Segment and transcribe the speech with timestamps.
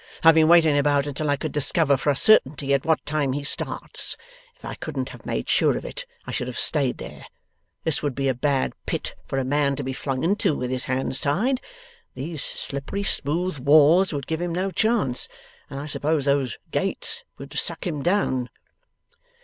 [0.23, 3.33] I have been waiting about, until I could discover, for a certainty, at what time
[3.33, 4.17] he starts;
[4.55, 7.27] if I couldn't have made sure of it, I should have stayed there.
[7.83, 10.85] This would be a bad pit for a man to be flung into with his
[10.85, 11.61] hands tied.
[12.15, 15.27] These slippery smooth walls would give him no chance.
[15.69, 18.49] And I suppose those gates would suck him down?